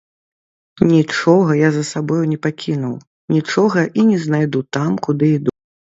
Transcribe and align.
Нічога 0.91 1.57
я 1.57 1.69
за 1.75 1.83
сабою 1.91 2.21
не 2.31 2.37
пакінуў, 2.45 2.95
нічога 3.35 3.79
і 3.99 4.07
не 4.11 4.17
знайду 4.25 4.59
там, 4.79 4.91
куды 5.09 5.25
іду. 5.37 5.51